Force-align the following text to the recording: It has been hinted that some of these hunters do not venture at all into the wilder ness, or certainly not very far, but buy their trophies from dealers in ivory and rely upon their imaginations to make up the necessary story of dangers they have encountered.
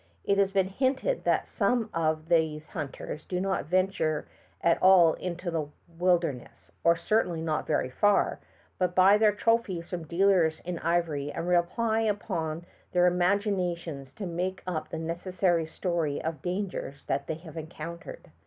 It 0.23 0.39
has 0.39 0.49
been 0.51 0.69
hinted 0.69 1.25
that 1.25 1.47
some 1.47 1.91
of 1.93 2.27
these 2.27 2.69
hunters 2.69 3.23
do 3.27 3.39
not 3.39 3.65
venture 3.67 4.27
at 4.59 4.81
all 4.81 5.13
into 5.13 5.51
the 5.51 5.67
wilder 5.99 6.33
ness, 6.33 6.71
or 6.83 6.95
certainly 6.95 7.39
not 7.39 7.67
very 7.67 7.91
far, 7.91 8.39
but 8.79 8.95
buy 8.95 9.19
their 9.19 9.31
trophies 9.31 9.87
from 9.91 10.05
dealers 10.05 10.59
in 10.65 10.79
ivory 10.79 11.31
and 11.31 11.47
rely 11.47 11.99
upon 11.99 12.65
their 12.93 13.05
imaginations 13.05 14.11
to 14.13 14.25
make 14.25 14.63
up 14.65 14.89
the 14.89 14.97
necessary 14.97 15.67
story 15.67 16.19
of 16.19 16.41
dangers 16.41 17.05
they 17.05 17.35
have 17.35 17.55
encountered. 17.55 18.31